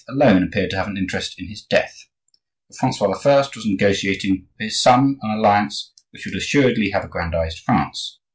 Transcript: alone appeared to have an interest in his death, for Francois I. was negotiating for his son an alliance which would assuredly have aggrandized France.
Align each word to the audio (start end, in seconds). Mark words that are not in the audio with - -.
alone 0.09 0.41
appeared 0.41 0.71
to 0.71 0.75
have 0.75 0.87
an 0.87 0.97
interest 0.97 1.39
in 1.39 1.47
his 1.47 1.61
death, 1.61 2.05
for 2.69 2.73
Francois 2.73 3.15
I. 3.23 3.35
was 3.55 3.65
negotiating 3.67 4.47
for 4.57 4.63
his 4.63 4.79
son 4.81 5.19
an 5.21 5.37
alliance 5.37 5.91
which 6.09 6.25
would 6.25 6.33
assuredly 6.35 6.89
have 6.89 7.05
aggrandized 7.05 7.59
France. 7.59 8.19